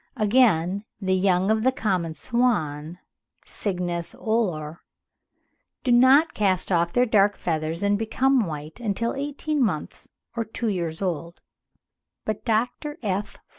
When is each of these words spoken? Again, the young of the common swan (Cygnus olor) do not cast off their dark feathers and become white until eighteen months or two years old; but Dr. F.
Again, 0.17 0.83
the 0.99 1.13
young 1.13 1.51
of 1.51 1.61
the 1.61 1.71
common 1.71 2.15
swan 2.15 2.97
(Cygnus 3.45 4.15
olor) 4.15 4.77
do 5.83 5.91
not 5.91 6.33
cast 6.33 6.71
off 6.71 6.91
their 6.91 7.05
dark 7.05 7.37
feathers 7.37 7.83
and 7.83 7.99
become 7.99 8.47
white 8.47 8.79
until 8.79 9.13
eighteen 9.13 9.63
months 9.63 10.09
or 10.35 10.43
two 10.43 10.69
years 10.69 11.03
old; 11.03 11.39
but 12.25 12.43
Dr. 12.43 12.97
F. 13.03 13.37